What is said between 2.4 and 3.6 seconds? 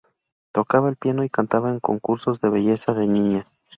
de belleza de niña.